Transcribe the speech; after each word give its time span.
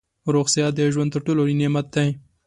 روغ 0.33 0.45
صحت 0.53 0.73
د 0.75 0.81
ژوند 0.93 1.09
تر 1.15 1.19
ټولو 1.25 1.41
لوی 1.45 1.55
نعمت 1.61 1.87
دی 1.95 2.07